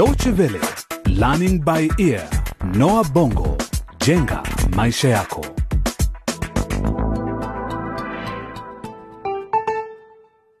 [0.00, 0.58] Deutsche Welle,
[1.08, 2.26] Learning by Ear,
[2.74, 3.56] Noah Bongo,
[4.06, 4.42] jenga
[4.76, 5.46] maisha yako.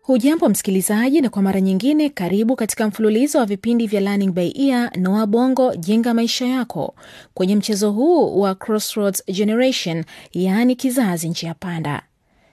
[0.02, 4.98] Hujambo msikilizaji, na kwa mara nyingine karibu katika mfululizo wa vipindi vya Learning by Ear
[4.98, 6.94] Noa Bongo jenga maisha yako,
[7.34, 12.02] kwenye mchezo huu wa Crossroads Generation, yaani kizazi njia panda.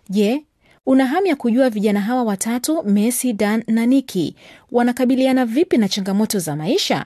[0.10, 0.44] Je,
[0.88, 4.36] una hamu ya kujua vijana hawa watatu Messi, Dan na Niki
[4.72, 7.06] wanakabiliana vipi na changamoto za maisha?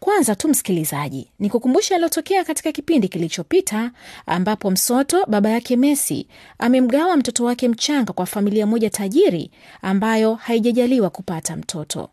[0.00, 3.90] Kwanza tu msikilizaji, ni kukumbusha yaliyotokea katika kipindi kilichopita
[4.26, 6.26] ambapo Msoto baba yake Messi
[6.58, 9.50] amemgawa mtoto wake mchanga kwa familia moja tajiri
[9.82, 12.10] ambayo haijajaliwa kupata mtoto,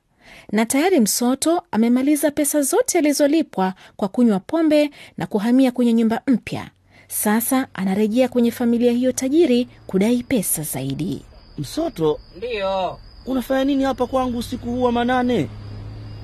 [0.51, 6.69] na tayari Msoto amemaliza pesa zote alizolipwa kwa kunywa pombe na kuhamia kwenye nyumba mpya.
[7.13, 11.21] Sasa anarejea kwenye familia hiyo tajiri kudai pesa zaidi.
[11.57, 15.49] Msoto, Ndiyo, unafanya nini hapa kwangu usiku huu wa manane?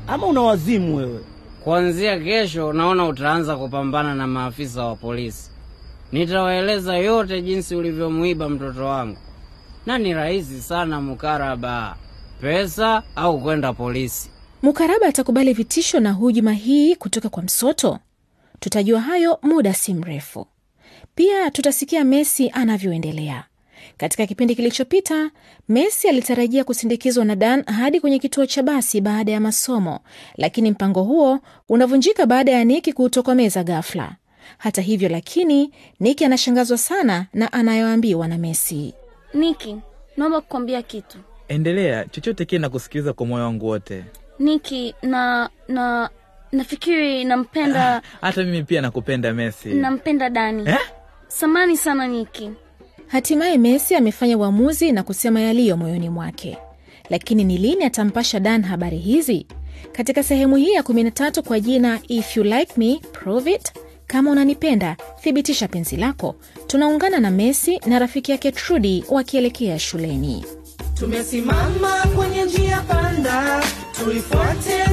[0.08, 1.20] Ama una wazimu wewe?
[1.64, 5.52] kuanzia kesho naona utaanza kupambana na maafisa wa polisi.
[6.12, 9.18] Nitawaeleza yote jinsi ulivyomwiba mtoto wangu,
[9.86, 11.96] na ni rahisi sana mukaraba,
[12.42, 14.30] pesa au kwenda polisi.
[14.62, 18.00] Mukaraba atakubali vitisho na hujuma hii kutoka kwa Msoto?
[18.60, 20.48] Tutajua hayo muda si mrefu.
[21.16, 23.44] Pia tutasikia Messi anavyoendelea.
[23.98, 25.32] Katika kipindi kilichopita,
[25.70, 30.00] Messi alitarajia kusindikizwa na Dan hadi kwenye kituo cha basi baada ya masomo,
[30.38, 31.40] lakini mpango huo
[31.70, 34.12] unavunjika baada ya Niki kuutokomeza ghafla.
[34.58, 38.94] Hata hivyo lakini, Niki anashangazwa sana na anayoambiwa na Messi.
[39.34, 39.76] Niki,
[40.18, 41.18] naomba kukwambia kitu.
[41.48, 44.04] Endelea, chochote kile na kusikiliza kwa moyo wangu wote.
[44.40, 46.10] Niki, na na
[46.52, 49.70] nafikiri nampenda Hata mimi pia nakupenda Messi.
[49.70, 50.64] nampenda Dani.
[50.70, 50.78] Eh?
[51.28, 52.52] Samani sana Niki.
[53.08, 56.58] Hatimaye Messi amefanya uamuzi na kusema yaliyo moyoni mwake,
[57.10, 59.48] lakini ni lini atampasha Dan habari hizi?
[59.92, 63.74] Katika sehemu hii ya 13 kwa jina If you like me prove it,
[64.08, 66.36] kama unanipenda thibitisha penzi lako,
[66.68, 70.46] tunaungana na Messi na rafiki yake Trudi wakielekea shuleni.
[71.00, 73.64] Tumesimama kwenye njia panda,
[74.04, 74.87] tuifuate?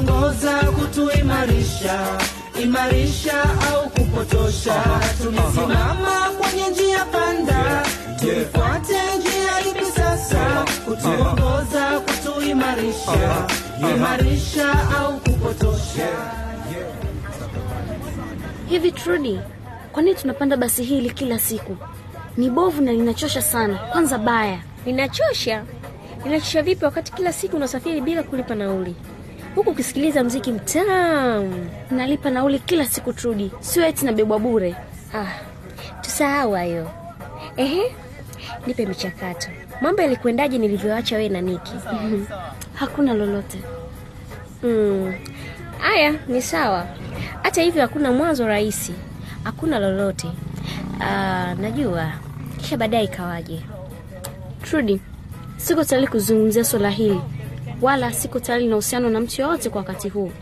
[0.00, 2.18] Kutuongoza, kutuimarisha,
[2.62, 4.84] imarisha au kupotosha?
[5.22, 7.82] Tumesimama kwenye njia panda,
[8.20, 10.64] tuifuate njia ipi sasa?
[10.84, 13.46] Kutuongoza, kutuimarisha,
[13.96, 16.08] imarisha au kupotosha?
[18.68, 19.40] Hivi Trudi,
[19.92, 21.76] kwa nini tunapanda basi hili kila siku?
[22.36, 23.74] Ni bovu na linachosha sana.
[23.92, 24.58] Kwanza baya.
[24.86, 25.64] Linachosha?
[26.24, 28.94] Linachosha vipi wakati kila siku unasafiri bila kulipa nauli,
[29.54, 31.70] huku ukisikiliza mziki mtamu?
[31.90, 34.74] Nalipa nauli kila siku Trudi, sio eti nabebwa bure.
[35.14, 35.26] Ah,
[36.00, 36.90] tusahau hayo.
[37.56, 37.96] Ehe,
[38.66, 39.48] nipe michakato.
[39.80, 41.72] Mambo yalikwendaje nilivyoacha wewe na Niki?
[42.80, 43.58] Hakuna lolote.
[44.62, 45.14] Mm,
[46.28, 46.86] ni sawa.
[47.42, 48.92] Hata hivyo hakuna mwanzo rahisi,
[49.44, 50.28] hakuna lolote.
[51.00, 52.12] Ah, najua
[52.56, 53.60] kisha baadaye ikawaje.
[54.62, 55.00] Trudi,
[55.56, 57.20] siko tayari kuzungumzia swala hili,
[57.80, 60.32] wala siko tayari na uhusiano na mtu yoyote kwa wakati huu.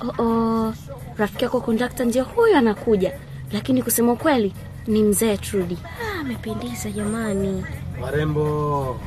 [0.00, 0.74] Oh, oh,
[1.18, 3.12] rafiki yako kondakta ndio huyo anakuja,
[3.52, 4.54] lakini kusema ukweli
[4.86, 5.78] ni mzee Trudy.
[5.84, 7.64] Ah, amependeza jamani.
[8.02, 9.00] Warembo,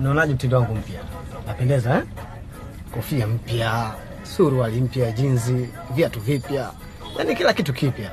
[0.00, 1.00] mnaonaje mtindo wangu mpya?
[1.46, 2.02] Napendeza eh?
[2.94, 3.92] Kofia mpya,
[4.22, 6.70] suruali mpya, jinzi, viatu vipya,
[7.18, 8.10] yaani kila kitu kipya,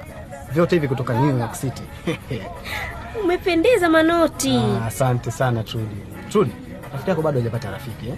[0.53, 1.83] vyote hivi kutoka New York City.
[3.23, 4.57] Umependeza Manoti.
[4.57, 5.95] Ah, Asante sana Trudi.
[6.29, 6.51] Trudy,
[6.94, 8.16] rafiki yako bado hajapata rafiki eh?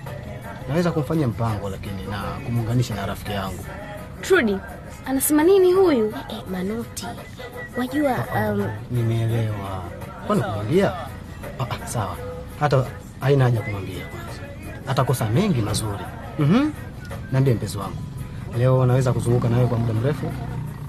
[0.69, 3.65] Naweza kumfanyia mpango lakini na kumuunganisha na rafiki yangu.
[4.21, 4.57] Trudi,
[5.05, 6.13] anasema nini huyu?
[6.29, 7.07] Eh, Manoti,
[7.77, 9.83] wajua um, Nimeelewa.
[10.27, 10.91] Kwani kumwambia?
[11.59, 12.17] Ah, ah, sawa,
[12.59, 12.85] hata
[13.19, 14.41] haina haja kumwambia kwanza,
[14.87, 16.03] atakosa mengi mazuri.
[16.39, 16.71] Mhm.
[17.31, 17.97] Niambie mpenzi wangu,
[18.57, 20.31] leo naweza kuzunguka nawe kwa muda mrefu,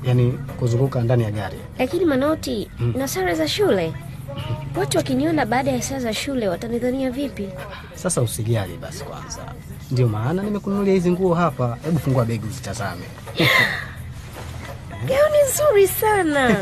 [0.05, 1.59] yaani kuzunguka ndani ya gari.
[1.79, 3.93] lakini Manoti, na sare za shule,
[4.77, 7.49] watu wakiniona baada ya saa za shule watanidhania vipi?
[7.95, 9.39] Sasa usijali basi kwanza,
[9.91, 11.79] ndio maana nimekununulia hizi nguo hapa.
[11.85, 13.05] Hebu fungua begi uzitazame.
[15.07, 16.57] Gauni nzuri sana.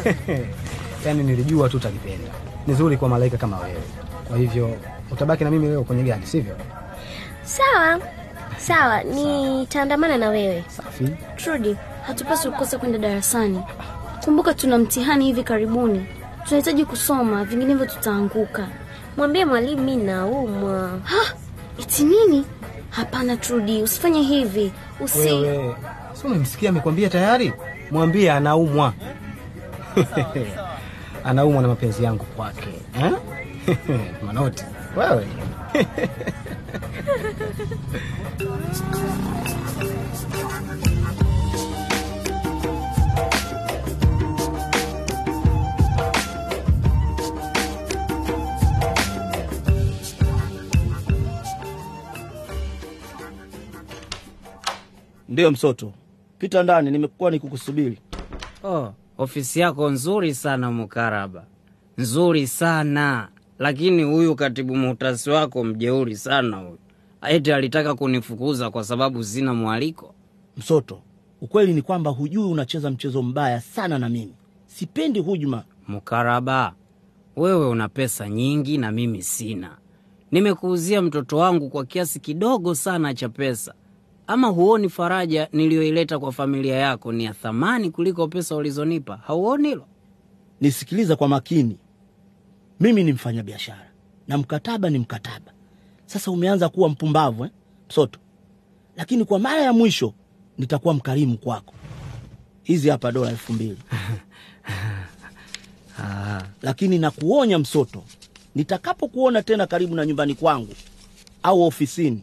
[1.06, 2.30] yaani nilijua tu utalipenda.
[2.66, 3.82] Ni zuri kwa malaika kama wewe.
[4.28, 4.76] Kwa hivyo
[5.10, 6.56] utabaki na mimi leo kwenye gari, sivyo?
[7.44, 8.00] Sawa
[8.62, 10.64] sawa, nitaandamana na wewe.
[10.68, 11.08] Safi.
[11.36, 11.76] Trudy,
[12.06, 13.62] hatupaswi kukosa kwenda darasani.
[14.24, 16.06] Kumbuka tuna mtihani hivi karibuni,
[16.44, 18.68] tunahitaji kusoma, vinginevyo tutaanguka.
[19.16, 20.98] Mwambie mwalimu mi naumwa.
[21.78, 22.46] Iti nini?
[22.90, 24.72] Hapana Trudi, usifanye hivi.
[25.00, 25.74] Usi Wewe
[26.68, 27.52] amekwambia tayari?
[27.90, 28.92] Mwambie anaumwa.
[31.24, 32.68] anaumwa na mapenzi yangu kwake
[33.00, 33.12] eh?
[34.26, 34.64] Manoti,
[34.96, 35.26] wewe
[55.32, 55.92] Ndiyo Msoto,
[56.38, 57.98] pita ndani, nimekuwa nikukusubiri.
[58.64, 61.44] Oh, ofisi yako nzuri sana Mukaraba,
[61.98, 66.78] nzuri sana lakini huyu katibu muhtasi wako mjeuri sana huyu.
[67.28, 70.14] Eti alitaka kunifukuza kwa sababu sina mwaliko.
[70.56, 71.00] Msoto,
[71.40, 74.34] ukweli ni kwamba hujui unacheza mchezo mbaya sana na mimi.
[74.66, 75.64] Sipendi hujuma.
[75.88, 76.74] Mukaraba,
[77.36, 79.76] wewe una pesa nyingi na mimi sina.
[80.30, 83.74] Nimekuuzia mtoto wangu kwa kiasi kidogo sana cha pesa.
[84.26, 89.16] Ama huoni faraja niliyoileta kwa familia yako ni ya thamani kuliko pesa ulizonipa?
[89.16, 89.86] Hauoni hilo?
[90.60, 91.78] Nisikiliza kwa makini,
[92.80, 93.90] mimi ni mfanyabiashara
[94.28, 95.52] na mkataba ni mkataba.
[96.06, 97.50] Sasa umeanza kuwa mpumbavu eh,
[97.88, 98.18] Msoto,
[98.96, 100.14] lakini kwa mara ya mwisho
[100.58, 101.74] nitakuwa mkarimu kwako.
[102.62, 103.78] Hizi hapa dola elfu mbili
[106.62, 108.04] lakini nakuonya Msoto,
[108.54, 110.74] nitakapokuona tena karibu na nyumbani kwangu
[111.42, 112.22] au ofisini,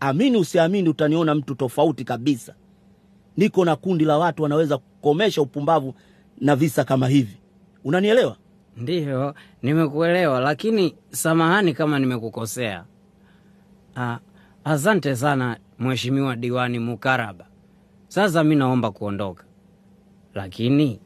[0.00, 2.54] amini usiamini, utaniona mtu tofauti kabisa.
[3.36, 5.94] Niko na kundi la watu wanaweza kukomesha upumbavu
[6.40, 7.36] na visa kama hivi,
[7.84, 8.36] unanielewa?
[8.76, 12.84] Ndiyo, nimekuelewa, lakini samahani kama nimekukosea.
[13.96, 14.18] Ah,
[14.64, 17.46] asante sana Mheshimiwa Diwani Mukaraba.
[18.08, 19.44] Sasa mi naomba kuondoka,
[20.34, 21.00] lakini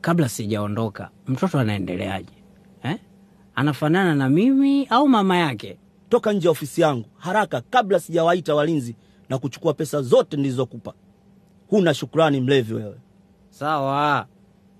[0.00, 2.32] kabla sijaondoka, mtoto anaendeleaje
[2.82, 2.98] eh?
[3.54, 5.78] Anafanana na mimi au mama yake?
[6.08, 8.96] Toka nje ya ofisi yangu haraka, kabla sijawaita walinzi
[9.28, 10.94] na kuchukua pesa zote nilizokupa.
[11.68, 12.96] Huna shukrani, mlevi wewe.
[13.50, 14.26] Sawa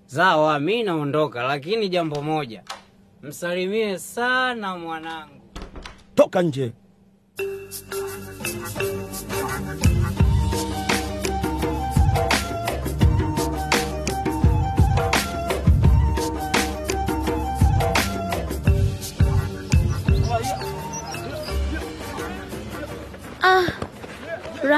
[0.05, 2.63] sawa, mi naondoka, lakini jambo moja,
[3.23, 5.41] msalimie sana mwanangu.
[6.15, 6.71] Toka nje.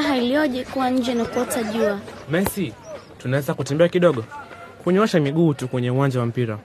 [0.01, 1.99] Raha iliyoje kuwa nje na kuota jua.
[2.29, 2.73] Messi,
[3.17, 4.23] tunaweza kutembea kidogo,
[4.83, 6.59] kunyoosha miguu tu kwenye uwanja wa mpira.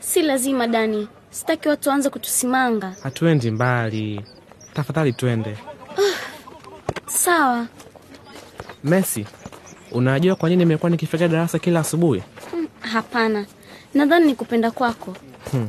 [0.00, 2.94] Si lazima Dani, sitaki watu waanze kutusimanga.
[3.02, 4.20] Hatuendi mbali,
[4.74, 5.56] tafadhali twende.
[7.06, 7.66] Sawa.
[8.84, 9.26] Messi,
[9.92, 12.22] unajua kwa nini nimekuwa nikifagia darasa kila asubuhi?
[12.50, 13.46] Hmm, hapana,
[13.94, 15.16] nadhani ni kupenda kwako.
[15.50, 15.68] Hmm,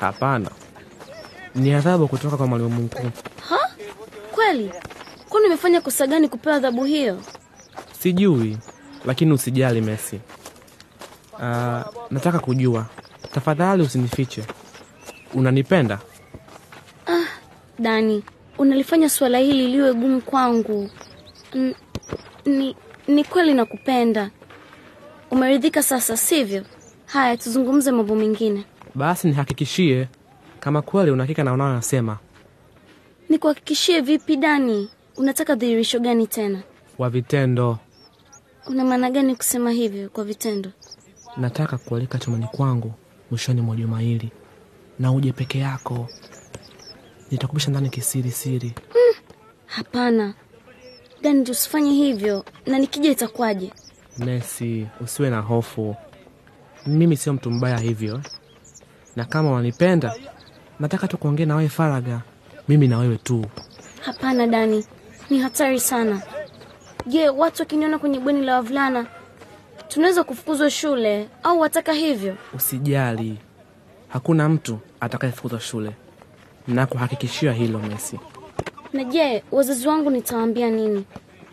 [0.00, 0.50] hapana,
[1.54, 3.10] ni adhabu kutoka kwa mwalimu mkuu.
[3.48, 3.58] Ha?
[4.32, 4.70] Kweli?
[5.28, 7.20] Kwani umefanya kosa gani kupewa adhabu hiyo?
[8.00, 8.58] Sijui,
[9.04, 10.20] lakini usijali Messi.
[11.32, 12.86] Uh, nataka kujua,
[13.34, 14.44] tafadhali usinifiche.
[15.34, 15.98] Unanipenda?
[17.06, 17.24] Ah,
[17.78, 18.24] Dani,
[18.58, 20.90] unalifanya suala hili liwe gumu kwangu.
[21.54, 21.74] N
[22.44, 22.76] ni,
[23.08, 24.30] ni kweli nakupenda.
[25.30, 26.64] Umeridhika sasa, sivyo?
[27.06, 28.64] Haya, tuzungumze mambo mengine.
[28.94, 30.08] Basi nihakikishie
[30.60, 32.18] kama kweli unahakika na unayoyasema.
[33.28, 34.88] Nikuhakikishie vipi Dani?
[35.16, 36.62] Unataka dhihirisho gani tena?
[36.96, 37.78] Kwa vitendo.
[38.66, 40.70] Una maana gani kusema hivyo kwa vitendo?
[41.36, 42.92] Nataka kualika chumbani kwangu
[43.30, 44.30] mwishoni mwa juma hili,
[44.98, 46.08] na uje peke yako.
[47.30, 48.68] Nitakubisha ndani kisiri siri.
[48.68, 49.22] Hmm,
[49.66, 50.34] hapana
[51.22, 53.72] Dani, tusifanye hivyo, na nikija itakuwaje?
[54.18, 55.96] mesi usiwe na hofu,
[56.86, 58.20] mimi sio mtu mbaya hivyo,
[59.16, 60.14] na kama wanipenda,
[60.80, 62.20] nataka tu kuongea na wewe faraga,
[62.68, 63.46] mimi na wewe tu.
[64.00, 64.84] Hapana Dani,
[65.30, 66.22] ni hatari sana.
[67.06, 69.06] Je, watu wakiniona kwenye bweni la wavulana
[69.88, 72.36] tunaweza kufukuzwa shule au wataka hivyo?
[72.54, 73.38] Usijali,
[74.08, 75.90] hakuna mtu atakayefukuzwa shule,
[76.68, 78.20] na kuhakikishia hilo Messi.
[78.92, 81.04] Na je, wazazi wangu nitawaambia nini?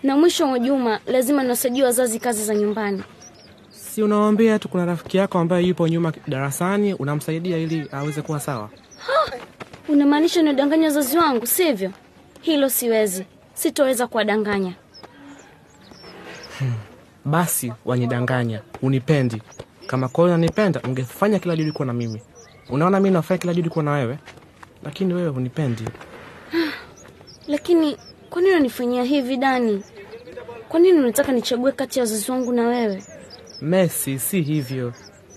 [0.04, 3.04] Na mwisho wa juma lazima niwasaidie wazazi kazi za nyumbani.
[3.72, 8.70] Si unawaambia tu kuna rafiki yako ambaye yupo nyuma darasani, unamsaidia ili aweze kuwa sawa.
[9.08, 9.32] Ha!
[9.90, 11.92] Unamaanisha niwadanganya wazazi wangu, sivyo?
[12.42, 13.26] Hilo siwezi,
[13.64, 14.74] sitoweza kuwadanganya.
[16.60, 16.74] Hmm.
[17.26, 19.42] Basi wanidanganya, unipendi.
[19.88, 22.22] Kama kweli unanipenda, ungefanya kila juhudi kuwa na mimi.
[22.70, 24.18] Unaona mimi nafanya kila juhudi kuwa na wewe,
[24.84, 25.84] lakini wewe hunipendi.
[27.48, 27.98] Lakini
[28.30, 29.84] kwa nini unanifanyia hivi Dani?
[30.70, 33.04] Kwa nini unataka nichague kati ya wazazi wangu na wewe?
[33.62, 34.94] Messi, si hivyo.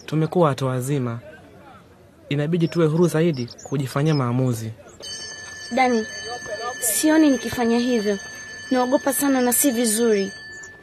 [0.06, 1.21] Tumekuwa watu wazima,
[2.28, 4.73] inabidi tuwe huru zaidi kujifanyia maamuzi.
[5.75, 6.06] Dani,
[6.80, 8.18] sioni nikifanya hivyo.
[8.70, 10.32] Naogopa sana na si vizuri.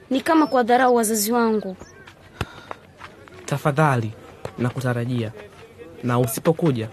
[0.10, 1.78] Ni kama kuwadharau wazazi wangu.
[3.46, 4.12] Tafadhali
[4.58, 5.32] na kutarajia,
[6.04, 6.90] na usipokuja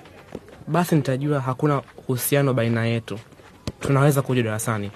[0.66, 3.18] basi nitajua hakuna uhusiano baina yetu.
[3.80, 4.90] Tunaweza kuja darasani.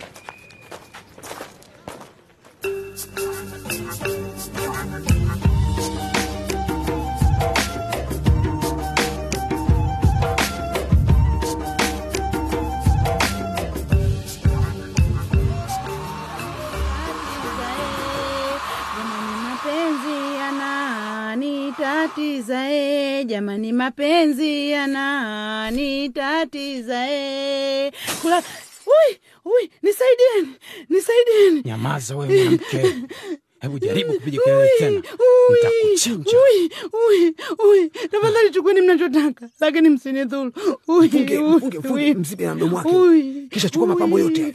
[23.34, 27.92] Jamani, mapenzi yananitatiza e.
[28.22, 28.42] Kula
[28.86, 30.48] ui, ui, nisaidieni,
[30.88, 31.62] nisaidieni.
[31.64, 32.94] Nyamaza wewe mwanamke,
[33.60, 35.02] hebu jaribu kupiga kelele tena,
[35.50, 36.30] nitakuchinja.
[36.38, 37.34] Ui, ui,
[37.68, 40.52] ui, tafadhali chukueni mnachotaka, lakini msinidhuru.
[40.88, 41.38] Ui, Mfunge,
[41.78, 42.90] mfunge, mzibe na mdomo wake,
[43.50, 44.54] kisha chukua mapambo yote,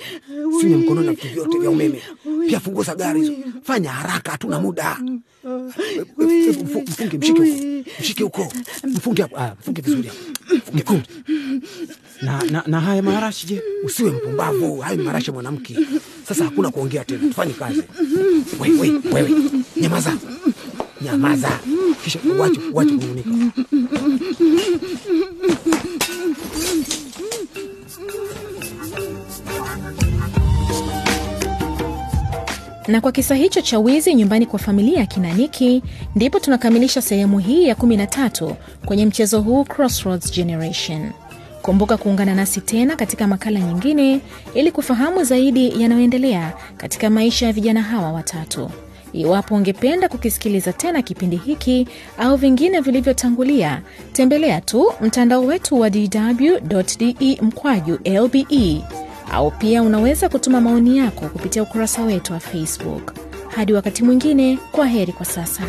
[0.62, 2.02] simu mkononi na vitu vyote vya umeme,
[2.48, 3.34] pia funguo za gari hizo.
[3.64, 4.98] Fanya haraka, hatuna muda.
[5.04, 5.20] ui,
[5.50, 7.86] Hebu Mfunge, mshike huko, ui.
[8.00, 8.54] mshike huko,
[8.84, 10.20] mfunge hapo, ah, mfunge vizuri hapo,
[10.74, 11.04] mfunge
[12.22, 13.62] na, na, na haya marashi je?
[13.84, 15.78] Usiwe mpumbavu, Haya marashi mwanamke.
[16.28, 17.84] Sasa hakuna kuongea tena, tufanye kazi.
[18.60, 19.32] Wewe, wewe, wewe,
[19.82, 20.18] nyamaza,
[21.02, 21.60] nyamaza,
[22.04, 23.30] kisha uache, uache kunung'unika.
[32.90, 35.84] Na kwa kisa hicho cha wizi nyumbani kwa familia ya kina Niki,
[36.16, 38.54] ndipo tunakamilisha sehemu hii ya 13
[38.86, 41.12] kwenye mchezo huu Crossroads Generation.
[41.62, 44.20] Kumbuka kuungana nasi tena katika makala nyingine
[44.54, 48.70] ili kufahamu zaidi yanayoendelea katika maisha ya vijana hawa watatu.
[49.14, 53.82] Iwapo ungependa kukisikiliza tena kipindi hiki au vingine vilivyotangulia,
[54.14, 58.46] tembelea tu mtandao wetu wa dw.de mkwaju lbe
[59.32, 63.14] au pia unaweza kutuma maoni yako kupitia ukurasa wetu wa Facebook.
[63.56, 65.64] Hadi wakati mwingine, kwa heri kwa sasa.